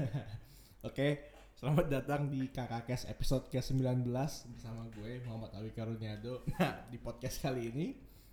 Oke, 0.88 1.08
selamat 1.60 1.86
datang 1.92 2.32
di 2.32 2.48
KKKS 2.48 3.12
episode 3.12 3.52
ke-19 3.52 4.08
bersama 4.56 4.88
gue 4.96 5.20
Muhammad 5.28 5.52
Awi 5.60 5.70
Karunyado. 5.76 6.40
Nah, 6.56 6.88
di 6.88 6.96
podcast 6.96 7.44
kali 7.44 7.68
ini, 7.68 7.86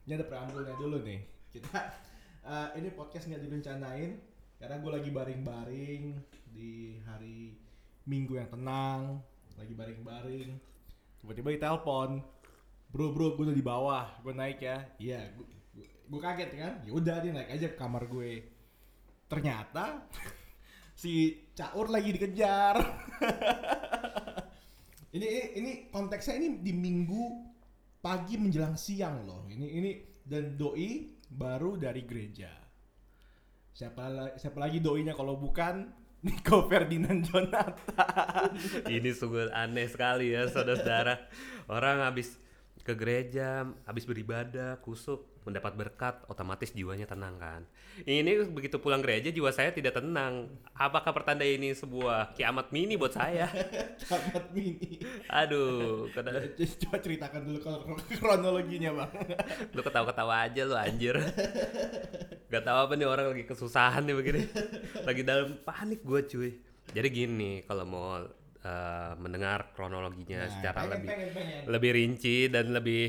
ini 0.08 0.12
ada 0.16 0.24
preambulnya 0.24 0.76
dulu 0.80 1.04
nih. 1.04 1.20
Kita 1.52 1.76
eh, 2.52 2.70
ini 2.80 2.88
podcast 2.96 3.28
nggak 3.28 3.44
direncanain 3.44 4.12
karena 4.58 4.76
gue 4.80 4.92
lagi 4.96 5.10
baring-baring 5.12 6.04
di 6.56 7.04
hari 7.04 7.60
Minggu 8.08 8.40
yang 8.40 8.48
tenang, 8.48 9.20
lagi 9.60 9.74
baring-baring. 9.76 10.56
Tiba-tiba 11.20 11.52
ditelepon, 11.52 12.24
bro 12.88 13.12
bro 13.12 13.36
gue 13.36 13.52
udah 13.52 13.58
di 13.58 13.66
bawah, 13.66 14.08
gue 14.24 14.32
naik 14.32 14.64
ya. 14.64 14.88
Iya, 15.04 15.36
gue 16.08 16.22
kaget 16.24 16.50
kan. 16.56 16.74
Ya 16.88 16.92
udah 16.96 17.16
dia 17.20 17.32
naik 17.36 17.52
aja 17.52 17.68
ke 17.68 17.76
kamar 17.76 18.08
gue. 18.08 18.48
Ternyata 19.28 20.08
si 20.98 21.46
Caur 21.54 21.94
lagi 21.94 22.10
dikejar. 22.10 22.76
ini 25.16 25.30
ini 25.62 25.72
konteksnya 25.94 26.42
ini 26.42 26.58
di 26.58 26.74
minggu 26.74 27.24
pagi 28.02 28.42
menjelang 28.42 28.74
siang 28.74 29.30
loh. 29.30 29.46
Ini 29.46 29.68
ini 29.78 29.92
dan 30.26 30.58
doi 30.58 31.14
baru 31.30 31.78
dari 31.78 32.02
gereja. 32.02 32.50
Siapa 33.78 34.34
siapa 34.42 34.58
lagi 34.58 34.82
doinya 34.82 35.14
kalau 35.14 35.38
bukan 35.38 35.94
Nico 36.26 36.66
Ferdinand 36.66 37.22
Jonathan. 37.30 37.78
Ini 38.98 39.14
sungguh 39.14 39.54
aneh 39.54 39.86
sekali 39.86 40.34
ya 40.34 40.50
saudara-saudara. 40.50 41.30
Orang 41.70 42.02
habis 42.02 42.42
ke 42.88 42.96
gereja, 42.96 43.68
habis 43.84 44.08
beribadah, 44.08 44.80
kusuk, 44.80 45.44
mendapat 45.44 45.76
berkat, 45.76 46.16
otomatis 46.32 46.72
jiwanya 46.72 47.04
tenang 47.04 47.36
kan. 47.36 47.68
Ini 48.08 48.48
begitu 48.48 48.80
pulang 48.80 49.04
gereja 49.04 49.28
jiwa 49.28 49.52
saya 49.52 49.76
tidak 49.76 50.00
tenang. 50.00 50.48
Apakah 50.72 51.12
pertanda 51.12 51.44
ini 51.44 51.76
sebuah 51.76 52.32
kiamat 52.32 52.72
mini 52.72 52.96
buat 52.96 53.12
saya? 53.12 53.52
Kiamat 54.08 54.56
mini. 54.56 55.04
Aduh, 55.28 56.08
kena, 56.16 56.48
Coba 56.56 56.98
ceritakan 57.04 57.42
dulu 57.44 57.60
kron- 57.60 58.00
kronologinya 58.24 59.04
bang. 59.04 59.12
lu 59.76 59.82
ketawa-ketawa 59.84 60.48
aja 60.48 60.62
lu 60.64 60.76
anjir. 60.80 61.16
Gak 62.52 62.64
tahu 62.64 62.78
apa 62.88 62.94
nih 62.96 63.08
orang 63.12 63.36
lagi 63.36 63.44
kesusahan 63.44 64.08
nih 64.08 64.16
begini. 64.16 64.42
Lagi 65.04 65.22
dalam 65.28 65.60
panik 65.68 66.08
gue 66.08 66.24
cuy. 66.24 66.52
Jadi 66.96 67.08
gini, 67.12 67.52
kalau 67.68 67.84
mau 67.84 68.24
eh, 68.64 69.14
mendengar 69.18 69.74
kronologinya 69.74 70.46
Nah, 70.46 70.52
secara 70.52 70.82
pengen, 70.82 70.92
lebih 70.94 71.10
pengen, 71.10 71.30
pengen. 71.34 71.62
lebih 71.68 71.92
rinci 71.94 72.38
dan 72.48 72.66
lebih 72.72 73.04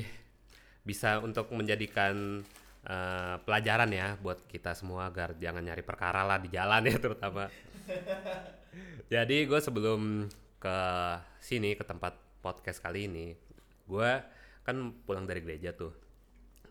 bisa 0.83 1.21
untuk 1.21 1.53
menjadikan 1.53 2.41
eh, 2.85 3.37
pelajaran 3.45 3.91
ya 3.93 4.17
buat 4.19 4.49
kita 4.49 4.73
semua 4.73 5.09
agar 5.09 5.37
jangan 5.37 5.61
nyari 5.61 5.85
perkara 5.85 6.25
lah 6.25 6.41
di 6.41 6.49
jalan 6.49 6.83
ya 6.89 6.97
terutama. 6.97 7.45
Jadi 9.13 9.49
gue 9.49 9.61
sebelum 9.61 10.29
ke 10.59 10.79
sini 11.41 11.73
ke 11.73 11.85
tempat 11.85 12.13
podcast 12.45 12.83
kali 12.83 13.09
ini, 13.09 13.33
gue 13.89 14.11
kan 14.63 14.77
pulang 15.05 15.25
dari 15.25 15.41
gereja 15.41 15.73
tuh. 15.73 15.93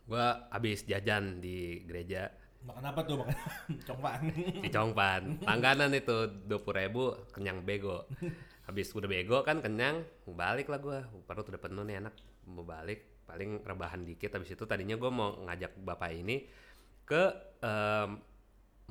Gue 0.07 0.21
habis 0.53 0.85
jajan 0.85 1.41
di 1.41 1.83
gereja 1.83 2.29
Makan 2.57 2.83
apa 2.83 2.99
tuh 3.05 3.15
makan 3.21 3.37
congpan. 3.87 4.19
di 4.59 4.69
Congpan. 4.73 5.21
Langganan 5.45 5.93
itu 5.93 6.27
dua 6.43 6.59
ribu 6.75 7.15
kenyang 7.31 7.63
bego. 7.63 8.03
Habis 8.67 8.91
udah 8.91 9.07
bego 9.07 9.39
kan 9.47 9.63
kenyang, 9.63 10.03
mau 10.27 10.35
balik 10.35 10.67
lah 10.67 10.79
gue. 10.83 10.99
Perut 11.23 11.47
udah 11.47 11.61
penuh 11.61 11.87
nih 11.87 12.03
enak, 12.03 12.13
mau 12.51 12.67
balik. 12.67 13.23
Paling 13.23 13.63
rebahan 13.63 14.03
dikit. 14.03 14.35
Habis 14.35 14.59
itu 14.59 14.63
tadinya 14.67 14.99
gue 14.99 15.07
mau 15.07 15.39
ngajak 15.47 15.79
bapak 15.87 16.11
ini 16.11 16.43
ke 17.07 17.31
em, 17.63 18.19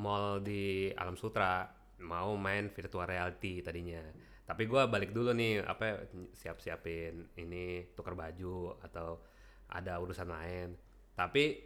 mall 0.01 0.41
di 0.41 0.89
Alam 0.97 1.21
Sutra, 1.21 1.69
mau 2.01 2.33
main 2.41 2.73
virtual 2.73 3.05
reality 3.05 3.61
tadinya. 3.61 4.01
Tapi 4.49 4.65
gue 4.65 4.83
balik 4.89 5.13
dulu 5.13 5.37
nih, 5.37 5.61
apa 5.61 6.09
siap-siapin 6.33 7.37
ini 7.37 7.93
tukar 7.93 8.17
baju 8.17 8.81
atau 8.81 9.21
ada 9.69 10.01
urusan 10.01 10.29
lain. 10.33 10.73
Tapi 11.13 11.61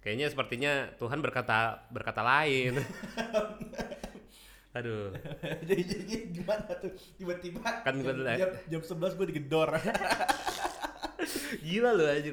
kayaknya 0.00 0.32
sepertinya 0.32 0.72
Tuhan 0.96 1.20
berkata 1.20 1.84
berkata 1.92 2.24
lain. 2.24 2.80
Aduh. 4.78 5.10
jadi, 5.68 5.82
jadi 5.82 6.14
gimana 6.30 6.70
tuh? 6.78 6.94
Tiba-tiba 7.18 7.82
Kan 7.82 7.98
gua 8.00 8.14
jam, 8.14 8.50
jam, 8.70 8.80
jam 8.80 8.82
11 8.82 9.18
gue 9.18 9.26
digedor. 9.34 9.70
Gila 11.66 11.90
lu 11.96 12.04
aja 12.06 12.30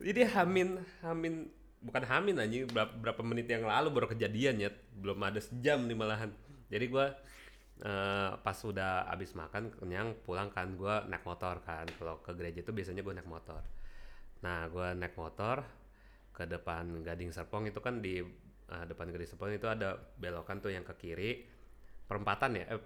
Jadi 0.00 0.20
Hamin 0.34 0.80
Hamin 1.04 1.46
bukan 1.80 2.04
Hamin 2.04 2.36
aja 2.36 2.66
berapa, 2.68 2.92
berapa 2.92 3.22
menit 3.24 3.48
yang 3.48 3.64
lalu 3.64 3.88
baru 3.88 4.06
kejadian 4.12 4.60
ya 4.60 4.70
belum 4.98 5.20
ada 5.22 5.40
sejam 5.40 5.86
nih 5.86 5.96
malahan. 5.96 6.30
Jadi 6.68 6.84
gua 6.90 7.14
eh, 7.80 8.30
pas 8.40 8.58
udah 8.60 9.08
abis 9.08 9.32
makan 9.32 9.72
kenyang 9.78 10.16
pulang 10.26 10.52
kan 10.52 10.74
gua 10.76 11.06
naik 11.06 11.24
motor 11.24 11.62
kan. 11.64 11.88
Kalau 11.96 12.20
ke 12.20 12.32
gereja 12.36 12.60
itu 12.60 12.72
biasanya 12.74 13.00
gua 13.00 13.14
naik 13.16 13.30
motor. 13.30 13.62
Nah 14.44 14.68
gua 14.68 14.92
naik 14.92 15.16
motor 15.16 15.64
ke 16.32 16.44
depan 16.48 17.04
Gading 17.04 17.32
Serpong 17.32 17.68
itu 17.68 17.80
kan 17.80 18.00
di 18.00 18.20
eh, 18.68 18.84
depan 18.88 19.08
Gading 19.12 19.28
Serpong 19.28 19.52
itu 19.52 19.68
ada 19.68 19.96
belokan 20.20 20.60
tuh 20.60 20.72
yang 20.72 20.84
ke 20.84 20.96
kiri 20.96 21.59
perempatan 22.10 22.58
ya 22.58 22.64
eh, 22.74 22.82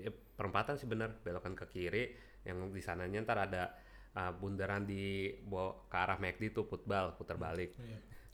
ya, 0.00 0.10
perempatan 0.10 0.80
sih 0.80 0.88
bener 0.88 1.12
belokan 1.20 1.52
ke 1.52 1.68
kiri 1.68 2.08
yang 2.48 2.72
di 2.72 2.80
sananya 2.80 3.20
ntar 3.22 3.38
ada 3.44 3.76
uh, 4.16 4.32
bundaran 4.34 4.88
di 4.88 5.30
bawa 5.44 5.86
ke 5.86 5.96
arah 5.96 6.18
McD 6.18 6.56
tuh 6.56 6.64
football 6.66 7.14
putar 7.14 7.36
balik. 7.38 7.76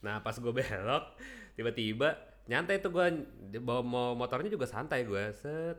Nah 0.00 0.22
pas 0.22 0.32
gue 0.38 0.52
belok 0.54 1.04
tiba-tiba 1.58 2.14
nyantai 2.48 2.80
tuh 2.80 2.94
gue 2.94 3.06
bawa 3.60 3.82
mau 3.84 4.08
motornya 4.14 4.48
juga 4.48 4.64
santai 4.64 5.04
gue 5.04 5.34
set. 5.34 5.78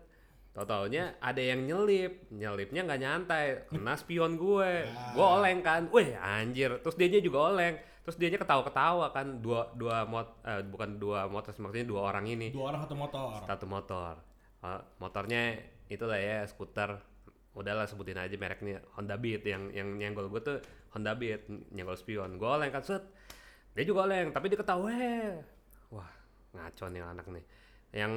Tau 0.50 0.66
taunya 0.66 1.16
ada 1.22 1.40
yang 1.40 1.64
nyelip 1.64 2.30
nyelipnya 2.34 2.84
nggak 2.84 3.02
nyantai 3.02 3.46
kena 3.70 3.94
spion 3.96 4.36
gue 4.36 4.86
gue 5.16 5.26
oleng 5.26 5.64
kan 5.64 5.88
weh 5.90 6.14
anjir. 6.14 6.84
Terus 6.84 7.00
dianya 7.00 7.22
juga 7.24 7.53
oleng. 7.53 7.80
Terus 8.06 8.18
dianya 8.18 8.41
ketawa-ketawa 8.41 9.14
kan 9.14 9.38
dua 9.38 9.70
dua 9.78 10.02
mot 10.09 10.41
eh, 10.41 10.66
bukan 10.66 10.97
dua 10.97 11.30
motor 11.30 11.53
maksudnya 11.58 11.86
dua 11.86 12.02
orang 12.14 12.26
ini. 12.30 12.50
Dua 12.50 12.74
orang 12.74 12.81
satu 12.86 12.96
motor. 12.97 13.30
Satu 13.46 13.66
motor 13.70 14.28
Eh, 14.59 14.81
motornya 15.00 15.56
itu 15.88 16.03
lah 16.03 16.20
ya 16.20 16.44
skuter. 16.44 17.00
Udahlah 17.56 17.90
sebutin 17.90 18.20
aja 18.20 18.36
mereknya 18.36 18.84
Honda 19.00 19.16
Beat. 19.16 19.47
Yang 19.47 19.72
yang 19.74 19.88
nyenggol 19.96 20.28
gue 20.28 20.42
tuh 20.44 20.58
Honda 20.96 21.16
Beat 21.16 21.47
nyenggol 21.72 21.96
spion. 21.96 22.36
Gue 22.36 22.50
oleng 22.50 22.72
kan 22.72 22.84
set. 22.84 23.03
Dia 23.74 23.88
juga 23.88 24.09
oleng 24.09 24.36
tapi 24.36 24.52
dia 24.52 24.59
ketawa 24.59 24.92
wah 25.94 26.12
ngaco 26.53 26.86
nih 26.92 27.02
anak 27.02 27.25
nih. 27.31 27.46
Yang 27.96 28.14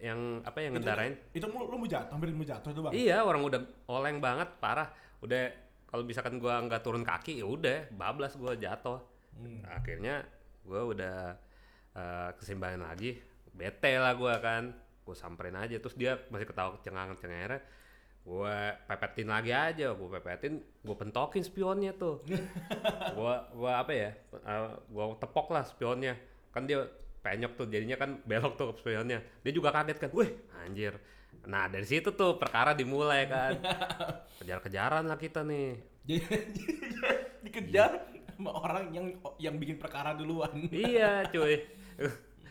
yang 0.00 0.20
apa 0.48 0.58
yang 0.64 0.72
ngendarain? 0.72 1.12
itu 1.36 1.44
lu, 1.44 1.68
lu 1.68 1.76
mau 1.76 1.84
jatuh 1.84 2.16
hampir 2.16 2.32
mau 2.32 2.46
jatuh 2.46 2.72
tuh 2.72 2.82
bang? 2.88 2.92
Iya 2.96 3.20
orang 3.20 3.42
udah 3.44 3.60
oleng 3.92 4.16
banget 4.22 4.48
parah. 4.56 4.88
Udah 5.20 5.52
kalau 5.84 6.06
misalkan 6.06 6.40
gua 6.40 6.62
nggak 6.64 6.80
turun 6.80 7.04
kaki 7.04 7.42
ya 7.42 7.46
udah 7.46 7.90
bablas 7.92 8.38
gua 8.38 8.56
jatuh. 8.56 9.02
Hmm. 9.36 9.62
akhirnya 9.68 10.26
gua 10.64 10.88
udah 10.88 11.16
eh, 11.98 12.30
keseimbangan 12.40 12.86
lagi. 12.86 13.20
Bete 13.52 13.92
lah 14.00 14.16
gua 14.16 14.40
kan 14.40 14.72
gue 15.10 15.18
samperin 15.18 15.58
aja. 15.58 15.74
Terus 15.82 15.98
dia 15.98 16.22
masih 16.30 16.46
ketawa 16.46 16.78
cengang 16.78 17.18
cengernya 17.18 17.58
gue 18.20 18.56
pepetin 18.84 19.28
lagi 19.28 19.52
aja. 19.52 19.96
Gue 19.96 20.08
pepetin 20.20 20.60
gue 20.60 20.96
pentokin 20.96 21.44
spionnya 21.44 21.92
tuh. 21.96 22.22
Gue 23.16 23.34
gua 23.56 23.82
apa 23.82 23.92
ya 23.92 24.10
gue 24.86 25.04
tepok 25.18 25.50
lah 25.52 25.64
spionnya. 25.66 26.14
Kan 26.54 26.68
dia 26.68 26.86
penyok 27.20 27.52
tuh 27.58 27.66
jadinya 27.68 27.96
kan 28.00 28.20
belok 28.24 28.54
tuh 28.56 28.76
spionnya. 28.78 29.20
Dia 29.44 29.52
juga 29.52 29.72
kaget 29.72 29.98
kan 29.98 30.10
wih 30.14 30.30
anjir. 30.62 30.94
Nah 31.48 31.68
dari 31.68 31.86
situ 31.88 32.12
tuh 32.12 32.36
perkara 32.36 32.76
dimulai 32.76 33.26
kan. 33.28 33.56
Kejar-kejaran 34.40 35.04
lah 35.08 35.18
kita 35.18 35.44
nih. 35.44 35.80
Dikejar 37.44 38.08
sama 38.36 38.56
orang 38.56 38.92
yang 38.92 39.06
yang 39.36 39.54
bikin 39.56 39.76
perkara 39.76 40.16
duluan. 40.16 40.68
Iya 40.72 41.28
cuy. 41.28 41.60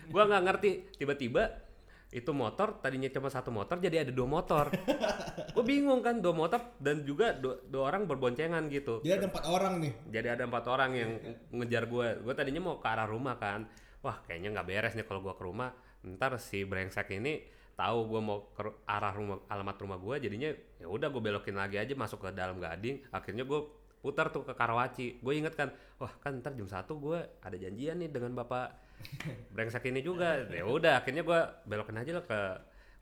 Gua 0.10 0.26
nggak 0.26 0.44
ngerti 0.46 0.70
tiba-tiba 0.98 1.69
itu 2.10 2.34
motor 2.34 2.82
tadinya 2.82 3.06
cuma 3.14 3.30
satu 3.30 3.54
motor 3.54 3.78
jadi 3.78 4.02
ada 4.02 4.10
dua 4.10 4.26
motor. 4.26 4.74
Gue 5.56 5.62
bingung 5.62 6.02
kan 6.02 6.18
dua 6.18 6.34
motor 6.34 6.58
dan 6.82 7.06
juga 7.06 7.38
dua, 7.38 7.62
dua 7.70 7.94
orang 7.94 8.10
berboncengan 8.10 8.66
gitu. 8.74 9.06
Dia 9.06 9.22
ada 9.22 9.30
empat 9.30 9.46
orang 9.46 9.74
nih. 9.78 9.94
Jadi 10.10 10.28
ada 10.28 10.44
empat 10.50 10.66
orang 10.66 10.92
yang 10.98 11.12
ngejar 11.62 11.86
gue 11.86 12.08
gue 12.26 12.34
tadinya 12.34 12.62
mau 12.66 12.76
ke 12.82 12.88
arah 12.90 13.06
rumah 13.06 13.38
kan. 13.38 13.70
Wah 14.02 14.26
kayaknya 14.26 14.58
nggak 14.58 14.68
beres 14.68 14.94
nih 14.98 15.06
kalau 15.06 15.22
gue 15.22 15.34
ke 15.38 15.44
rumah. 15.46 15.70
Ntar 16.02 16.42
si 16.42 16.66
brengsek 16.66 17.14
ini 17.14 17.46
tahu 17.78 18.10
gue 18.10 18.22
mau 18.26 18.50
ke 18.58 18.66
arah 18.90 19.14
rumah 19.14 19.40
alamat 19.48 19.78
rumah 19.80 19.98
gue 20.02 20.16
jadinya 20.20 20.50
ya 20.82 20.88
udah 20.90 21.08
gue 21.14 21.22
belokin 21.24 21.56
lagi 21.56 21.78
aja 21.78 21.94
masuk 21.94 22.26
ke 22.26 22.34
dalam 22.34 22.58
gading. 22.58 23.06
Akhirnya 23.14 23.46
gue 23.46 23.60
putar 24.00 24.32
tuh 24.32 24.48
ke 24.48 24.54
Karawaci. 24.56 25.20
Gue 25.20 25.40
inget 25.40 25.54
kan 25.56 25.72
wah 26.00 26.12
kan 26.24 26.40
ntar 26.40 26.56
jam 26.56 26.68
satu 26.68 27.00
gue 27.00 27.20
ada 27.44 27.58
janjian 27.60 28.00
nih 28.00 28.10
dengan 28.12 28.36
bapak 28.40 28.72
brengsek 29.54 29.88
ini 29.92 30.00
juga. 30.04 30.48
Ya 30.50 30.64
udah 30.68 31.04
akhirnya 31.04 31.24
gue 31.24 31.40
belokin 31.68 32.00
aja 32.00 32.12
lah 32.20 32.26
ke 32.26 32.40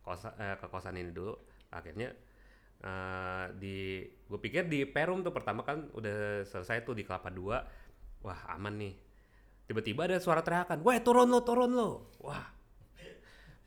kosa, 0.02 0.34
eh, 0.38 0.56
ke 0.58 0.66
kosan 0.70 0.98
ini 0.98 1.14
dulu. 1.14 1.34
Akhirnya 1.74 2.14
eh, 2.82 3.46
di 3.58 4.06
gue 4.06 4.40
pikir 4.42 4.66
di 4.66 4.86
Perum 4.86 5.22
tuh 5.22 5.34
pertama 5.34 5.62
kan 5.62 5.90
udah 5.94 6.46
selesai 6.46 6.86
tuh 6.86 6.98
di 6.98 7.06
Kelapa 7.06 7.30
Dua. 7.30 7.62
Wah 8.26 8.40
aman 8.54 8.76
nih. 8.78 8.94
Tiba-tiba 9.68 10.08
ada 10.08 10.18
suara 10.24 10.40
teriakan 10.40 10.80
wah 10.80 10.96
turun 11.04 11.28
lo 11.28 11.44
turun 11.44 11.72
lo 11.76 11.90
wah. 12.24 12.56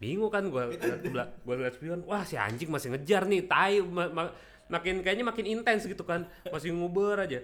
Bingung 0.00 0.32
kan 0.32 0.48
gue 0.48 0.80
gue 1.20 1.54
liat 1.60 1.76
spion 1.76 2.00
wah 2.08 2.24
si 2.24 2.32
anjing 2.40 2.72
masih 2.72 2.96
ngejar 2.96 3.28
nih 3.28 3.44
tai 3.44 3.84
ma- 3.84 4.08
ma- 4.08 4.32
makin 4.70 5.02
kayaknya 5.02 5.26
makin 5.26 5.46
intens 5.50 5.84
gitu 5.84 6.06
kan 6.06 6.24
masih 6.48 6.70
nguber 6.70 7.18
aja 7.26 7.42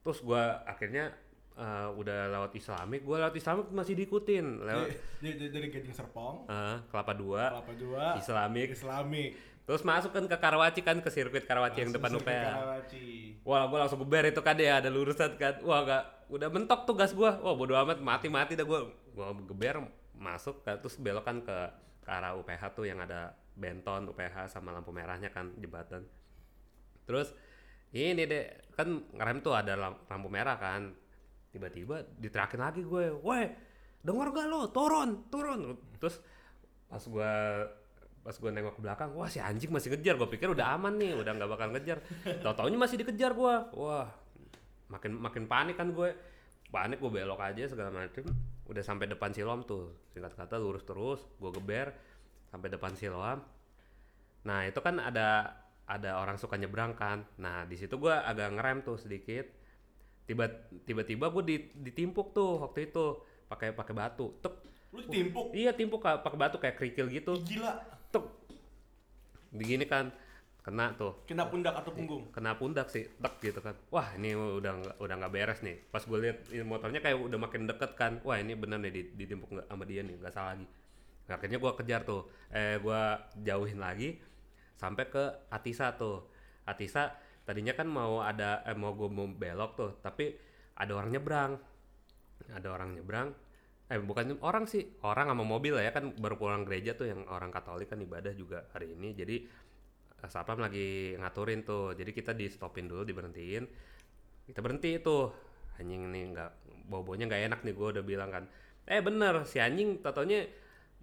terus 0.00 0.22
gue 0.22 0.42
akhirnya 0.62 1.10
eh, 1.58 1.88
udah 1.98 2.30
lewat 2.30 2.52
Islamik 2.54 3.02
gue 3.02 3.16
lewat 3.18 3.34
Islamik 3.34 3.66
masih 3.74 3.98
diikutin 3.98 4.62
lewat 4.62 4.88
Dari, 5.18 5.34
dari, 5.34 5.50
dari 5.50 5.68
Gading 5.74 5.94
Serpong, 5.94 6.46
eh, 6.46 6.76
Kelapa 6.86 7.12
Dua 7.18 7.44
Kelapa 7.50 7.72
Dua, 7.74 8.06
Islamik 8.14 8.68
Islamik. 8.72 9.30
terus 9.66 9.82
masuk 9.82 10.14
kan 10.14 10.24
ke 10.30 10.36
Karawaci 10.38 10.80
kan 10.86 11.02
ke 11.02 11.10
sirkuit 11.10 11.42
Karawaci 11.42 11.82
yang 11.82 11.90
depan 11.90 12.14
UPH 12.14 12.30
Karawaci. 12.54 13.06
Wah, 13.42 13.66
gue 13.66 13.78
langsung 13.78 14.02
geber 14.02 14.30
itu 14.30 14.42
kan 14.42 14.58
ya 14.58 14.82
ada 14.82 14.90
lurusan 14.90 15.38
kan. 15.38 15.62
Wah, 15.62 15.86
gak 15.86 16.02
udah 16.34 16.50
mentok 16.50 16.82
tuh 16.82 16.98
gas 16.98 17.14
gue. 17.14 17.30
Wah, 17.30 17.54
bodo 17.54 17.78
amat 17.78 18.02
mati-mati 18.02 18.58
dah 18.58 18.66
gue. 18.66 18.80
Gue 19.14 19.26
geber 19.46 19.86
masuk 20.18 20.66
kan 20.66 20.82
terus 20.82 20.98
belokan 20.98 21.46
ke 21.46 21.54
ke 22.02 22.10
arah 22.10 22.34
UPH 22.38 22.62
tuh 22.78 22.86
yang 22.86 23.02
ada 23.02 23.34
Benton 23.54 24.10
UPH 24.10 24.50
sama 24.50 24.70
lampu 24.70 24.90
merahnya 24.90 25.30
kan 25.30 25.50
jembatan. 25.58 26.06
Terus 27.06 27.30
ini 27.94 28.26
deh 28.26 28.44
kan 28.76 29.08
ngerem 29.14 29.40
tuh 29.40 29.54
ada 29.56 29.72
lam- 29.78 30.02
lampu 30.10 30.28
merah 30.28 30.58
kan. 30.58 30.92
Tiba-tiba 31.54 32.04
diterakin 32.20 32.60
lagi 32.60 32.82
gue. 32.84 33.16
Weh, 33.24 33.46
denger 34.04 34.28
gak 34.34 34.46
lo? 34.50 34.68
Turun, 34.74 35.30
turun. 35.32 35.78
Terus 35.96 36.20
pas 36.86 37.00
gue 37.00 37.32
pas 38.26 38.34
gue 38.34 38.50
nengok 38.50 38.74
ke 38.76 38.80
belakang, 38.82 39.14
wah 39.14 39.30
si 39.30 39.38
anjing 39.38 39.70
masih 39.70 39.94
ngejar. 39.94 40.18
Gue 40.18 40.26
pikir 40.26 40.50
udah 40.50 40.74
aman 40.74 40.98
nih, 40.98 41.14
udah 41.14 41.30
nggak 41.30 41.50
bakal 41.50 41.70
ngejar. 41.70 42.02
Tahu-taunya 42.42 42.74
masih 42.74 42.98
dikejar 42.98 43.32
gue. 43.38 43.54
Wah, 43.78 44.10
makin 44.90 45.14
makin 45.14 45.46
panik 45.46 45.78
kan 45.78 45.94
gue. 45.94 46.10
Panik 46.66 46.98
gue 46.98 47.06
belok 47.06 47.38
aja 47.38 47.70
segala 47.70 47.94
macem. 47.94 48.26
Udah 48.66 48.82
sampai 48.82 49.06
depan 49.06 49.30
Siloam 49.30 49.62
tuh. 49.62 49.94
Singkat 50.10 50.34
kata 50.34 50.58
lurus 50.58 50.82
terus, 50.82 51.22
gue 51.38 51.50
geber 51.54 51.94
sampai 52.50 52.66
depan 52.66 52.98
Siloam. 52.98 53.38
Nah 54.42 54.66
itu 54.66 54.78
kan 54.82 54.98
ada 54.98 55.54
ada 55.86 56.18
orang 56.18 56.36
suka 56.36 56.58
nyebrang 56.58 56.92
kan. 56.92 57.22
Nah 57.38 57.62
di 57.64 57.74
situ 57.74 57.94
gue 57.96 58.10
agak 58.10 58.52
ngerem 58.52 58.82
tuh 58.82 58.98
sedikit. 58.98 59.46
Tiba 60.26 60.50
tiba-tiba 60.82 61.30
gue 61.30 61.42
ditimpuk 61.78 62.34
tuh 62.34 62.58
waktu 62.60 62.90
itu 62.90 63.22
pakai 63.46 63.70
pakai 63.70 63.94
batu. 63.94 64.34
Tek. 64.42 64.54
Lu 64.90 65.00
ditimpuk. 65.02 65.54
Iya 65.54 65.70
timpuk 65.70 66.02
ka- 66.02 66.18
pakai 66.20 66.38
batu 66.38 66.56
kayak 66.58 66.76
kerikil 66.76 67.06
gitu. 67.08 67.38
Gila. 67.40 67.72
Tek. 68.10 68.24
Begini 69.54 69.86
kan 69.86 70.10
kena 70.66 70.90
tuh 70.98 71.14
Kena 71.30 71.46
pundak 71.46 71.78
atau 71.78 71.94
punggung? 71.94 72.26
kena 72.34 72.58
pundak 72.58 72.90
sih 72.90 73.06
tek 73.22 73.38
gitu 73.38 73.62
kan 73.62 73.78
wah 73.86 74.10
ini 74.18 74.34
udah 74.34 74.98
udah 74.98 75.14
nggak 75.14 75.30
beres 75.30 75.62
nih 75.62 75.78
pas 75.94 76.02
gue 76.02 76.18
lihat 76.18 76.42
motornya 76.66 76.98
kayak 76.98 77.22
udah 77.22 77.38
makin 77.38 77.70
deket 77.70 77.94
kan 77.94 78.18
wah 78.26 78.34
ini 78.34 78.58
bener 78.58 78.82
nih 78.82 78.90
di- 78.90 79.10
ditimpuk 79.14 79.46
sama 79.62 79.86
dia 79.86 80.02
nih 80.02 80.18
nggak 80.18 80.34
salah 80.34 80.58
lagi 80.58 80.66
akhirnya 81.30 81.62
gue 81.62 81.70
kejar 81.70 82.02
tuh 82.02 82.26
eh 82.50 82.82
gue 82.82 83.00
jauhin 83.46 83.78
lagi 83.78 84.18
sampai 84.76 85.04
ke 85.08 85.24
Atisa 85.48 85.96
tuh. 85.96 86.28
Atisa 86.68 87.16
tadinya 87.48 87.72
kan 87.72 87.88
mau 87.88 88.20
ada 88.20 88.62
eh, 88.68 88.76
mau 88.76 88.92
gue 88.92 89.08
mau 89.08 89.26
belok 89.26 89.72
tuh 89.76 89.90
tapi 90.04 90.36
ada 90.76 90.92
orang 90.92 91.10
nyebrang. 91.12 91.52
Ada 92.52 92.68
orang 92.68 93.00
nyebrang. 93.00 93.28
Eh 93.88 93.98
bukan 93.98 94.36
orang 94.44 94.68
sih. 94.68 94.84
Orang 95.02 95.32
sama 95.32 95.42
mobil 95.42 95.80
ya 95.80 95.90
kan 95.90 96.12
baru 96.14 96.36
pulang 96.36 96.62
gereja 96.68 96.94
tuh 96.94 97.08
yang 97.08 97.24
orang 97.32 97.48
Katolik 97.50 97.88
kan 97.88 97.98
ibadah 97.98 98.32
juga 98.36 98.68
hari 98.76 98.92
ini. 98.92 99.16
Jadi 99.16 99.36
eh, 100.22 100.28
Sapam 100.28 100.60
lagi 100.60 101.16
ngaturin 101.16 101.64
tuh. 101.64 101.96
Jadi 101.96 102.10
kita 102.12 102.36
di 102.36 102.46
stopin 102.52 102.86
dulu 102.86 103.02
diberhentiin. 103.02 103.64
Kita 104.46 104.60
berhenti 104.60 105.00
tuh. 105.00 105.32
Anjing 105.76 106.08
nih 106.08 106.24
nggak 106.32 106.50
bobonya 106.88 107.28
nggak 107.28 107.42
enak 107.52 107.60
nih 107.64 107.74
gue 107.76 107.88
udah 107.98 108.04
bilang 108.04 108.30
kan. 108.32 108.44
Eh 108.86 109.02
bener 109.02 109.42
si 109.48 109.58
anjing 109.58 110.00
tatonya 110.00 110.46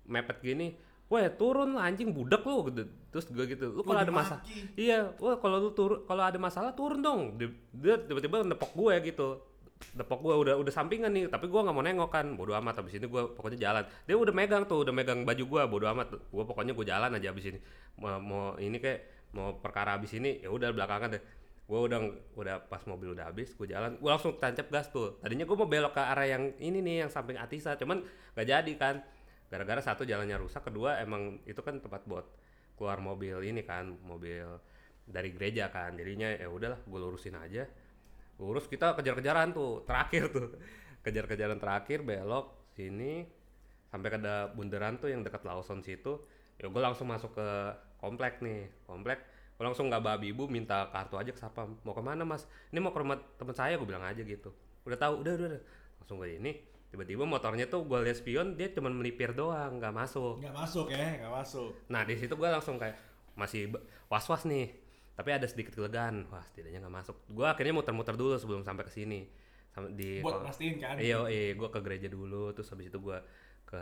mepet 0.07 0.39
gini 0.43 0.75
Weh 1.13 1.29
turun 1.37 1.77
lah 1.77 1.85
anjing 1.85 2.09
budak 2.09 2.41
lu 2.41 2.65
gitu. 2.73 2.89
Terus 3.13 3.29
gue 3.29 3.45
gitu, 3.45 3.69
lu 3.69 3.85
kalau 3.85 4.01
ada 4.01 4.09
masalah, 4.09 4.41
iya, 4.73 5.13
wah 5.21 5.37
kalau 5.37 5.61
lu 5.61 5.69
turun, 5.77 6.01
kalau 6.09 6.25
ada 6.25 6.41
masalah 6.41 6.73
turun 6.73 7.05
dong. 7.05 7.37
Di- 7.37 7.53
Dia 7.69 8.01
tiba-tiba 8.01 8.41
nepok 8.41 8.73
gue 8.73 9.13
gitu, 9.13 9.37
nepok 9.93 10.19
gue 10.25 10.33
udah 10.33 10.55
udah 10.57 10.73
sampingan 10.73 11.13
nih, 11.13 11.29
tapi 11.29 11.45
gue 11.45 11.61
nggak 11.61 11.75
mau 11.75 11.85
nengok 11.85 12.09
kan, 12.09 12.25
bodo 12.33 12.57
amat. 12.57 12.81
Abis 12.81 12.97
ini 12.97 13.05
gue 13.05 13.21
pokoknya 13.37 13.61
jalan. 13.61 13.83
Dia 14.09 14.17
udah 14.17 14.33
megang 14.33 14.65
tuh, 14.65 14.81
udah 14.81 14.89
megang 14.89 15.21
baju 15.21 15.43
gue, 15.45 15.61
bodo 15.69 15.85
amat. 15.93 16.17
Gue 16.33 16.43
pokoknya 16.43 16.73
gue 16.73 16.85
jalan 16.89 17.13
aja 17.13 17.29
abis 17.29 17.45
ini. 17.53 17.59
Mau, 18.01 18.17
mau 18.17 18.43
ini 18.57 18.81
kayak 18.81 18.99
mau 19.37 19.53
perkara 19.61 19.93
abis 19.93 20.17
ini, 20.17 20.41
ya 20.41 20.49
udah 20.49 20.73
belakangan 20.73 21.13
deh. 21.13 21.23
Gue 21.63 21.79
udah 21.79 21.99
udah 22.33 22.55
pas 22.65 22.81
mobil 22.89 23.13
udah 23.13 23.29
habis, 23.29 23.53
gue 23.53 23.69
jalan, 23.69 24.01
gue 24.01 24.09
langsung 24.09 24.33
tancap 24.41 24.73
gas 24.73 24.89
tuh. 24.89 25.21
Tadinya 25.21 25.45
gue 25.45 25.53
mau 25.53 25.69
belok 25.69 25.93
ke 25.93 26.01
arah 26.01 26.25
yang 26.25 26.57
ini 26.57 26.81
nih, 26.81 27.05
yang 27.05 27.11
samping 27.13 27.37
Atisa, 27.37 27.77
cuman 27.77 28.01
nggak 28.33 28.47
jadi 28.49 28.73
kan. 28.81 28.95
Gara-gara 29.53 29.85
satu 29.85 30.01
jalannya 30.01 30.41
rusak, 30.41 30.65
kedua 30.65 30.97
emang 30.97 31.37
itu 31.45 31.61
kan 31.61 31.77
tempat 31.77 32.09
buat 32.09 32.25
keluar 32.73 32.97
mobil 32.97 33.37
ini 33.45 33.61
kan, 33.61 33.85
mobil 34.01 34.49
dari 35.05 35.29
gereja 35.29 35.69
kan. 35.69 35.93
Jadinya 35.93 36.33
ya 36.33 36.49
udahlah, 36.49 36.81
gue 36.81 36.97
lurusin 36.97 37.37
aja. 37.37 37.69
Lurus 38.41 38.65
kita 38.65 38.97
kejar-kejaran 38.97 39.53
tuh, 39.53 39.85
terakhir 39.85 40.33
tuh. 40.33 40.57
Kejar-kejaran 41.05 41.61
terakhir 41.61 42.01
belok 42.01 42.73
sini 42.73 43.29
sampai 43.93 44.09
ke 44.09 44.17
bundaran 44.57 44.97
tuh 44.97 45.13
yang 45.13 45.21
dekat 45.21 45.45
Lawson 45.45 45.85
situ. 45.85 46.17
Ya 46.57 46.65
gue 46.65 46.81
langsung 46.81 47.05
masuk 47.05 47.37
ke 47.37 47.47
komplek 48.01 48.41
nih, 48.41 48.73
komplek. 48.89 49.21
Gue 49.53 49.69
langsung 49.69 49.85
nggak 49.85 50.01
babi 50.01 50.33
ibu 50.33 50.49
minta 50.49 50.89
kartu 50.89 51.21
aja 51.21 51.29
ke 51.29 51.37
sapam. 51.37 51.77
Mau 51.85 51.93
ke 51.93 52.01
mana 52.01 52.25
mas? 52.25 52.49
Ini 52.73 52.81
mau 52.81 52.89
ke 52.89 53.05
rumah 53.05 53.21
teman 53.37 53.53
saya 53.53 53.77
gue 53.77 53.85
bilang 53.85 54.01
aja 54.01 54.25
gitu. 54.25 54.49
Udah 54.81 54.97
tahu, 54.97 55.21
udah 55.21 55.33
udah. 55.37 55.47
udah. 55.53 55.61
Langsung 56.01 56.17
ke 56.17 56.41
ini. 56.41 56.72
Tiba-tiba 56.93 57.25
motornya 57.25 57.65
tuh 57.65 57.89
gue 57.89 57.97
liat 58.05 58.21
spion 58.21 58.53
dia 58.53 58.69
cuma 58.69 58.93
melipir 58.93 59.33
doang, 59.33 59.81
nggak 59.81 59.89
masuk. 59.89 60.37
Nggak 60.37 60.53
masuk 60.53 60.93
ya, 60.93 61.25
nggak 61.25 61.33
masuk. 61.33 61.73
Nah 61.89 62.05
di 62.05 62.13
situ 62.13 62.37
gue 62.37 62.45
langsung 62.45 62.77
kayak 62.77 62.93
masih 63.33 63.73
be- 63.73 63.81
was-was 64.13 64.45
nih, 64.45 64.69
tapi 65.17 65.33
ada 65.33 65.49
sedikit 65.49 65.73
kelegaan. 65.73 66.29
Wah 66.29 66.45
setidaknya 66.45 66.85
nggak 66.85 66.93
masuk. 66.93 67.17
Gue 67.33 67.49
akhirnya 67.49 67.73
muter-muter 67.73 68.13
dulu 68.13 68.37
sebelum 68.37 68.61
sampai 68.61 68.85
ke 68.85 68.93
sini. 68.93 69.25
Sampai 69.73 69.97
di 69.97 70.21
Buat 70.21 70.45
mastiin 70.45 70.77
kan. 70.77 70.93
Iya, 71.01 71.25
iya, 71.33 71.57
gue 71.57 71.65
ke 71.73 71.81
gereja 71.81 72.05
dulu, 72.13 72.53
terus 72.53 72.69
habis 72.69 72.93
itu 72.93 73.01
gue 73.01 73.17
ke 73.65 73.81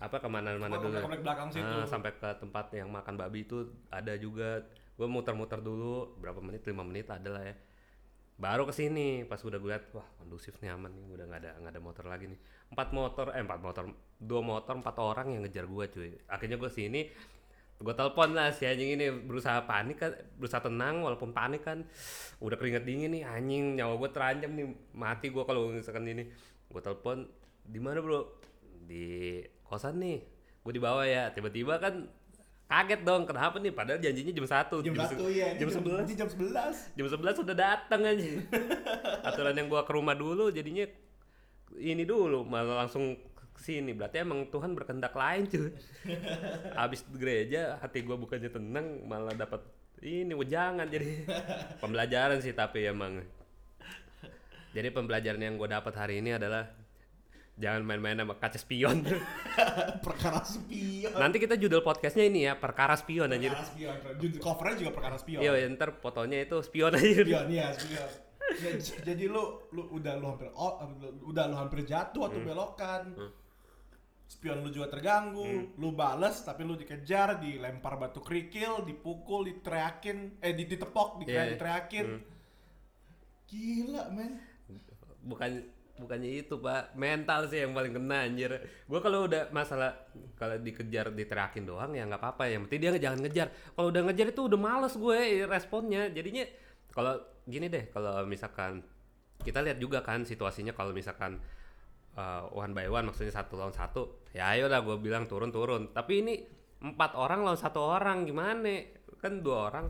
apa 0.00 0.16
ke 0.16 0.28
mana-mana 0.32 0.72
dulu. 0.80 1.04
komplek 1.04 1.20
belakang 1.20 1.52
situ. 1.52 1.68
Ah, 1.68 1.84
sampai 1.84 2.16
ke 2.16 2.32
tempat 2.40 2.72
yang 2.72 2.88
makan 2.88 3.20
babi 3.20 3.44
itu 3.44 3.68
ada 3.92 4.16
juga. 4.16 4.64
Gue 4.96 5.04
muter-muter 5.04 5.60
dulu, 5.60 6.16
berapa 6.16 6.40
menit? 6.40 6.64
5 6.64 6.80
menit 6.80 7.12
ada 7.12 7.28
lah 7.28 7.44
ya. 7.44 7.52
Baru 8.32 8.66
ke 8.66 8.74
sini, 8.74 9.22
pas 9.28 9.38
udah 9.38 9.60
gue 9.60 9.70
liat, 9.70 9.84
wah 9.94 10.08
kondusif 10.18 10.58
nih 10.58 10.74
aman 10.74 10.90
nih, 10.90 11.04
udah 11.14 11.24
nggak 11.30 11.40
ada 11.44 11.50
nggak 11.62 11.72
ada 11.72 11.82
motor 11.82 12.04
lagi 12.08 12.26
nih. 12.32 12.40
Empat 12.72 12.88
motor, 12.90 13.30
eh 13.36 13.42
empat 13.44 13.60
motor, 13.62 13.84
dua 14.18 14.40
motor, 14.42 14.74
empat 14.80 14.96
orang 14.98 15.26
yang 15.36 15.42
ngejar 15.46 15.68
gue 15.68 15.84
cuy. 15.92 16.10
Akhirnya 16.26 16.56
gue 16.58 16.70
sini, 16.72 17.06
gue 17.78 17.94
telepon 17.94 18.34
lah 18.34 18.50
si 18.50 18.66
anjing 18.66 18.98
ini 18.98 19.12
berusaha 19.12 19.62
panik 19.68 19.96
kan, 20.00 20.10
berusaha 20.40 20.64
tenang 20.64 21.06
walaupun 21.06 21.30
panik 21.30 21.62
kan. 21.62 21.86
Udah 22.42 22.56
keringet 22.58 22.82
dingin 22.82 23.14
nih 23.14 23.22
anjing, 23.22 23.78
nyawa 23.78 23.94
gue 24.00 24.10
terancam 24.10 24.50
nih, 24.58 24.66
mati 24.96 25.30
gue 25.30 25.44
kalau 25.46 25.70
misalkan 25.70 26.08
ini. 26.08 26.26
Gue 26.66 26.82
telepon, 26.82 27.28
di 27.62 27.78
mana 27.78 28.00
bro? 28.00 28.26
Di 28.88 29.38
kosan 29.62 30.02
nih. 30.02 30.18
Gue 30.62 30.72
dibawa 30.74 31.06
ya, 31.06 31.30
tiba-tiba 31.30 31.78
kan 31.78 32.10
kaget 32.72 33.00
dong 33.04 33.28
kenapa 33.28 33.60
nih? 33.60 33.68
Padahal 33.68 34.00
janjinya 34.00 34.32
jam 34.32 34.46
1 34.48 34.80
Jam 34.80 34.94
satu 34.96 35.24
ya. 35.28 35.48
jam 35.60 35.68
11 35.68 36.08
Jam 36.16 36.28
sebelas. 36.28 36.76
jam 36.96 37.04
11 37.04 37.44
udah 37.44 37.56
datang 37.56 38.00
aja. 38.02 38.28
Aturan 39.28 39.52
yang 39.52 39.68
gua 39.68 39.84
ke 39.84 39.92
rumah 39.92 40.16
dulu 40.16 40.48
jadinya 40.48 40.88
ini 41.76 42.04
dulu 42.04 42.48
malah 42.48 42.84
langsung 42.84 43.12
ke 43.52 43.60
sini. 43.60 43.92
Berarti 43.92 44.24
emang 44.24 44.48
Tuhan 44.48 44.72
berkehendak 44.72 45.12
lain 45.12 45.44
cuy. 45.44 45.68
Habis 46.80 47.04
gereja 47.12 47.76
hati 47.76 48.00
gua 48.00 48.16
bukannya 48.16 48.48
tenang 48.48 49.04
malah 49.04 49.36
dapat 49.36 49.60
ini 50.00 50.32
wejangan 50.32 50.88
jadi. 50.88 51.28
Pembelajaran 51.84 52.40
sih 52.40 52.56
tapi 52.56 52.88
emang. 52.88 53.20
Jadi 54.72 54.88
pembelajaran 54.88 55.44
yang 55.44 55.60
gua 55.60 55.68
dapat 55.68 55.92
hari 55.92 56.24
ini 56.24 56.32
adalah 56.32 56.64
jangan 57.54 57.82
main-main 57.82 58.16
sama 58.16 58.34
kaca 58.34 58.56
spion 58.56 59.04
perkara 60.06 60.40
spion. 60.42 61.12
nanti 61.14 61.36
kita 61.36 61.54
judul 61.54 61.80
podcastnya 61.80 62.24
ini 62.24 62.44
ya 62.44 62.56
perkara 62.56 62.96
spion 62.96 63.28
anjir 63.28 63.52
Perkara 63.52 63.68
spion. 63.68 63.94
Judul 64.18 64.40
covernya 64.40 64.76
juga 64.78 64.92
perkara 64.92 65.16
spion. 65.16 65.40
iya 65.40 65.52
ya, 65.54 65.66
ntar 65.68 65.90
fotonya 65.94 66.38
itu 66.42 66.56
spion 66.60 66.92
aja 66.92 67.22
Spion 67.22 67.46
iya 67.48 67.66
spion. 67.70 68.10
Ya, 68.52 68.70
jadi 69.04 69.24
lu 69.26 69.42
lu 69.70 69.86
udah 69.92 70.12
lu 70.14 70.26
hampir 70.28 70.48
oh, 70.52 70.80
udah 71.24 71.44
lu 71.46 71.56
hampir 71.56 71.84
jatuh 71.84 72.26
atau 72.26 72.36
Hmm. 72.36 72.44
belokan. 72.44 73.02
Spion 74.24 74.60
lu 74.60 74.68
juga 74.68 74.88
terganggu, 74.88 75.44
Hmm. 75.44 75.76
lu 75.76 75.92
bales 75.92 76.40
tapi 76.40 76.60
lu 76.62 76.72
dikejar, 76.72 77.36
dilempar 77.36 77.96
batu 77.96 78.18
kerikil, 78.18 78.80
dipukul, 78.82 79.44
diteriakin, 79.44 80.40
eh 80.40 80.52
di- 80.52 80.64
ditepok, 80.64 81.20
di 81.20 81.24
Iya, 81.26 81.36
iya. 81.38 81.44
diteriakin. 81.52 82.06
Hmm. 82.08 82.22
Gila, 83.46 84.02
men. 84.10 84.32
bukan 85.22 85.62
bukannya 86.00 86.44
itu 86.44 86.56
pak. 86.56 86.96
Mental 86.96 87.48
sih 87.48 87.60
yang 87.64 87.76
paling 87.76 87.92
kena 87.92 88.24
anjir. 88.24 88.52
Gue 88.88 89.00
kalau 89.04 89.28
udah 89.28 89.52
masalah 89.52 90.08
kalau 90.38 90.56
dikejar 90.56 91.12
diteriakin 91.12 91.64
doang 91.68 91.92
ya 91.92 92.08
nggak 92.08 92.20
apa-apa. 92.20 92.48
Yang 92.48 92.68
penting 92.68 92.80
dia 92.80 93.10
jangan 93.10 93.18
ngejar. 93.26 93.48
Kalau 93.76 93.88
udah 93.92 94.02
ngejar 94.08 94.26
itu 94.32 94.42
udah 94.48 94.60
males 94.60 94.94
gue 94.96 95.18
responnya. 95.44 96.08
Jadinya 96.08 96.44
kalau 96.92 97.20
gini 97.44 97.66
deh 97.68 97.90
kalau 97.92 98.24
misalkan 98.24 98.80
kita 99.42 99.58
lihat 99.60 99.78
juga 99.82 100.06
kan 100.06 100.22
situasinya 100.22 100.70
kalau 100.70 100.94
misalkan 100.94 101.42
uh, 102.14 102.46
one 102.54 102.70
by 102.70 102.86
one 102.86 103.10
maksudnya 103.10 103.34
satu 103.34 103.58
lawan 103.58 103.74
satu 103.74 104.22
ya 104.30 104.54
ayo 104.54 104.70
lah 104.70 104.80
gue 104.80 104.96
bilang 104.96 105.28
turun 105.28 105.52
turun. 105.52 105.92
Tapi 105.92 106.12
ini 106.24 106.34
empat 106.82 107.14
orang 107.18 107.44
lawan 107.44 107.60
satu 107.60 107.80
orang 107.82 108.24
gimana? 108.24 108.80
Kan 109.20 109.44
dua 109.44 109.70
orang 109.70 109.86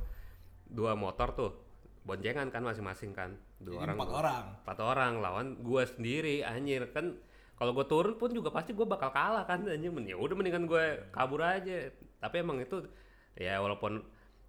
dua 0.73 0.97
motor 0.97 1.28
tuh 1.37 1.62
boncengan 2.02 2.49
kan 2.49 2.62
masing-masing 2.62 3.12
kan. 3.12 3.30
Dua 3.59 3.78
Jadi 3.78 3.82
orang 3.85 3.97
empat 3.97 4.09
gua- 4.09 4.18
orang. 4.18 4.44
empat 4.62 4.78
orang 4.80 5.12
lawan 5.18 5.47
gue 5.59 5.82
sendiri 5.87 6.37
anjir. 6.42 6.90
Kan 6.90 7.18
kalau 7.54 7.73
gue 7.73 7.87
turun 7.87 8.14
pun 8.16 8.28
juga 8.28 8.50
pasti 8.50 8.73
gue 8.73 8.82
bakal 8.82 9.11
kalah 9.11 9.44
kan 9.44 9.62
anjir 9.62 9.90
ya 10.02 10.16
udah 10.16 10.35
mendingan 10.35 10.66
gue 10.66 10.85
kabur 11.11 11.40
aja. 11.40 11.90
Tapi 12.18 12.37
emang 12.38 12.59
itu 12.59 12.82
ya 13.35 13.59
walaupun 13.59 14.02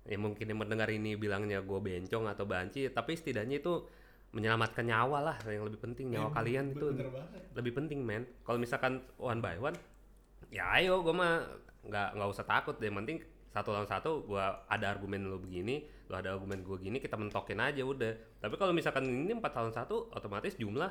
ya 0.04 0.18
mungkin 0.18 0.44
yang 0.44 0.60
mendengar 0.60 0.90
ini 0.90 1.16
bilangnya 1.16 1.62
gue 1.62 1.80
bencong 1.80 2.28
atau 2.28 2.44
banci 2.44 2.90
tapi 2.90 3.16
setidaknya 3.16 3.62
itu 3.62 3.88
menyelamatkan 4.34 4.84
nyawa 4.84 5.22
lah 5.24 5.38
yang 5.46 5.64
lebih 5.64 5.78
penting. 5.80 6.10
Nyawa 6.10 6.28
Eh, 6.28 6.34
kalian 6.34 6.66
itu 6.74 6.88
lebih 7.54 7.72
penting 7.72 8.02
men. 8.02 8.26
Kalau 8.42 8.58
misalkan 8.58 8.98
one 9.16 9.40
by 9.40 9.56
one 9.58 9.78
ya 10.50 10.74
ayo 10.74 11.00
gue 11.00 11.14
mah 11.14 11.46
nggak 11.86 12.18
nggak 12.18 12.30
usah 12.30 12.44
takut. 12.44 12.74
Deh 12.76 12.90
yang 12.90 12.98
penting 12.98 13.22
satu 13.54 13.70
lawan 13.70 13.86
satu 13.86 14.26
gue 14.26 14.42
ada 14.66 14.86
argumen 14.90 15.30
lo 15.30 15.38
begini 15.38 15.86
lo 16.10 16.18
ada 16.18 16.34
argumen 16.34 16.66
gue 16.66 16.78
gini 16.82 16.98
kita 16.98 17.16
mentokin 17.16 17.62
aja 17.62 17.86
udah. 17.86 18.42
Tapi 18.42 18.56
kalau 18.58 18.74
misalkan 18.74 19.06
ini 19.06 19.38
empat 19.38 19.54
lawan 19.54 19.72
satu 19.72 20.10
otomatis 20.10 20.58
jumlah 20.58 20.90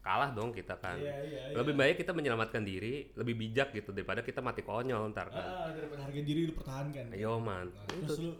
kalah 0.00 0.32
dong 0.32 0.56
kita 0.56 0.80
kan. 0.80 0.96
Iya, 0.96 1.16
iya, 1.20 1.40
iya. 1.52 1.56
lebih 1.60 1.76
baik 1.76 2.00
kita 2.00 2.16
menyelamatkan 2.16 2.64
diri 2.64 3.12
lebih 3.12 3.36
bijak 3.36 3.76
gitu 3.76 3.92
daripada 3.92 4.24
kita 4.24 4.40
mati 4.40 4.64
konyol 4.64 5.12
ntar 5.12 5.28
kan. 5.28 5.44
Ah, 5.44 5.68
daripada 5.76 6.08
harga 6.08 6.20
diri 6.24 6.48
lu 6.48 6.56
pertahankan. 6.56 7.12
ayo 7.12 7.36
man. 7.36 7.68
Nah, 7.68 7.84
terus 8.08 8.18
lu 8.24 8.32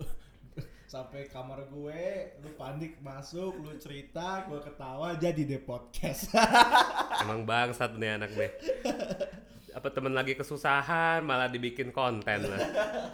sampai 0.92 1.28
kamar 1.28 1.68
gue, 1.68 2.32
lu 2.40 2.48
panik 2.56 2.96
masuk, 3.04 3.60
lu 3.60 3.76
cerita, 3.76 4.48
gue 4.48 4.56
ketawa, 4.64 5.20
jadi 5.20 5.44
deh 5.44 5.60
podcast. 5.60 6.32
emang 7.28 7.44
bangsat 7.44 8.00
nih 8.00 8.16
anak 8.16 8.32
nih 8.32 8.50
apa 9.78 9.94
temen 9.94 10.10
lagi 10.10 10.34
kesusahan 10.34 11.22
malah 11.22 11.46
dibikin 11.46 11.94
konten 11.94 12.50
lah. 12.50 12.60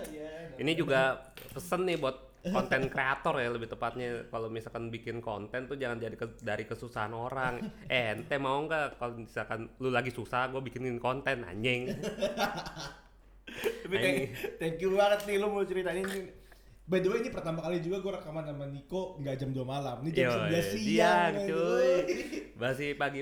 Iya, 0.09 0.34
Ini 0.59 0.73
juga 0.75 1.21
pesen 1.53 1.87
nih 1.87 1.99
buat 1.99 2.17
konten 2.45 2.93
kreator 2.93 3.41
ya 3.41 3.49
lebih 3.49 3.73
tepatnya 3.73 4.29
kalau 4.29 4.53
misalkan 4.53 4.93
bikin 4.93 5.25
konten 5.25 5.65
tuh 5.65 5.81
jangan 5.81 5.97
jadi 5.97 6.13
ke- 6.13 6.45
dari 6.45 6.69
kesusahan 6.69 7.17
orang. 7.17 7.57
Eh, 7.89 8.13
ente 8.13 8.37
mau 8.37 8.61
nggak 8.69 9.01
kalau 9.01 9.17
misalkan 9.17 9.73
lu 9.81 9.89
lagi 9.89 10.13
susah 10.13 10.53
gue 10.53 10.61
bikinin 10.61 11.01
konten 11.01 11.41
anjing. 11.41 11.89
Tapi 13.85 13.97
thank, 13.97 14.19
thank 14.61 14.77
you 14.81 14.93
banget 14.97 15.21
nih 15.25 15.37
lu 15.41 15.49
mau 15.49 15.65
ceritain 15.65 16.05
ini. 16.05 16.33
By 16.85 17.01
the 17.01 17.09
way 17.09 17.25
ini 17.25 17.33
pertama 17.33 17.65
kali 17.65 17.81
juga 17.81 18.05
gue 18.05 18.13
rekaman 18.21 18.45
sama 18.45 18.69
Niko 18.69 19.17
nggak 19.17 19.35
jam 19.41 19.51
2 19.57 19.65
malam. 19.65 19.97
Ini 20.05 20.11
jam 20.13 20.25
Yo, 20.29 20.33
11 20.37 20.53
iya, 20.53 20.61
siang. 20.61 20.77
siang, 20.77 21.33
cuy. 21.49 21.93
Masih 22.61 22.89
pagi 23.01 23.21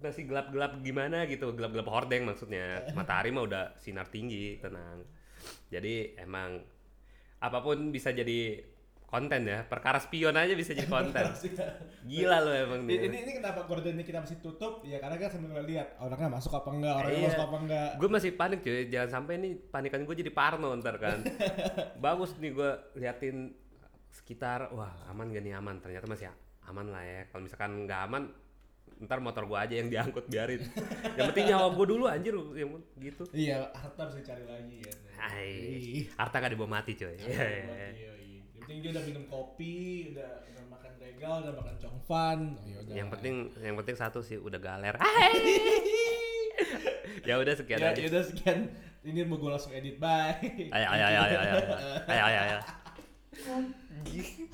masih 0.00 0.24
gelap-gelap 0.30 0.78
gimana 0.80 1.26
gitu, 1.26 1.50
gelap-gelap 1.58 1.90
hordeng 1.90 2.22
maksudnya. 2.22 2.86
Matahari 2.94 3.34
mah 3.34 3.44
udah 3.50 3.64
sinar 3.82 4.06
tinggi, 4.06 4.62
tenang. 4.62 5.02
Jadi 5.68 5.94
emang 6.16 6.60
apa 7.38 7.58
pun 7.58 7.88
bisa 7.88 8.10
jadi 8.10 8.60
konten 9.02 9.42
ya. 9.42 9.64
Perkara 9.64 9.98
spion 9.98 10.32
aja 10.32 10.54
bisa 10.54 10.70
jadi 10.70 10.86
konten. 10.96 11.24
Gila 12.02 12.38
lo 12.40 12.50
emang 12.50 12.80
ini, 12.84 12.94
nih. 12.94 12.98
ini, 13.06 13.16
ini 13.22 13.32
kenapa 13.36 13.64
gordennya 13.64 14.02
kita 14.02 14.20
masih 14.20 14.38
tutup? 14.38 14.80
Ya 14.82 14.98
karena 14.98 15.16
kan 15.16 15.28
sambil 15.28 15.60
lihat 15.62 15.98
orangnya 15.98 16.30
masuk 16.30 16.52
apa 16.52 16.68
enggak, 16.70 16.94
orangnya 16.96 17.18
Iya. 17.18 17.26
masuk 17.28 17.42
apa 17.42 17.56
enggak. 17.58 17.88
gue 17.96 18.08
masih 18.08 18.30
panik 18.32 18.58
cuy 18.60 18.80
jangan 18.86 19.10
sampai 19.12 19.34
nih 19.36 19.52
panikan 19.66 20.00
gue 20.02 20.14
jadi 20.16 20.30
parno 20.30 20.72
ntar 20.78 20.96
kan 20.96 21.18
bagus 22.04 22.38
nih 22.38 22.50
gue 22.50 22.70
liatin 22.96 23.50
sekitar 24.10 24.70
wah 24.70 24.90
aman 25.06 25.28
gak 25.28 25.42
nih 25.42 25.54
aman 25.54 25.78
ternyata 25.78 26.06
masih 26.06 26.26
aman 26.64 26.86
lah 26.88 27.02
ya 27.02 27.26
kalau 27.28 27.42
misalkan 27.42 27.84
nggak 27.84 28.00
aman 28.06 28.22
ntar 29.00 29.16
motor 29.24 29.48
gue 29.48 29.56
aja 29.56 29.74
yang 29.80 29.88
diangkut 29.88 30.28
biarin 30.28 30.60
yang 31.16 31.32
penting 31.32 31.48
nyawa 31.48 31.72
gue 31.72 31.86
dulu 31.88 32.04
anjir 32.04 32.36
yang 32.52 32.68
gitu 33.00 33.24
Iya, 33.32 33.72
harta 33.72 34.12
bisa 34.12 34.20
cari 34.28 34.44
lagi 34.44 34.76
ya. 34.84 34.92
Hai, 35.16 36.04
harta 36.20 36.36
gak 36.36 36.52
dibawa 36.52 36.80
mati 36.80 36.92
cuy 36.96 37.16
Iya, 37.16 37.24
iya, 37.24 37.88
iya. 37.96 38.12
Yang 38.52 38.60
penting 38.60 38.78
dia 38.84 38.90
udah 38.92 39.04
minum 39.08 39.24
kopi, 39.26 39.76
udah, 40.12 40.30
udah 40.52 40.64
makan 40.68 40.92
regal, 41.00 41.34
udah 41.48 41.54
makan 41.56 41.74
congfan. 41.80 42.38
Oh, 42.60 42.68
ya 42.68 42.80
yang 43.00 43.08
penting 43.08 43.34
yang 43.64 43.76
penting 43.80 43.96
satu 43.96 44.20
sih 44.20 44.36
udah 44.36 44.60
galer 44.60 44.94
ya 47.28 47.34
udah 47.40 47.54
sekian 47.56 47.80
ya, 47.80 47.96
aja 47.96 48.00
ya 48.00 48.08
udah 48.12 48.24
sekian. 48.24 48.58
Ini 49.00 49.24
mau 49.24 49.40
gue 49.40 49.48
langsung 49.48 49.72
edit. 49.72 49.96
Bye. 49.96 50.68
ayo 50.76 50.86
ayo 50.92 51.04
ayo 51.08 51.20
ayo 51.24 51.38
ayo 51.40 51.56
ayo 52.04 52.22
ayo 52.28 52.40
ayo 52.44 52.58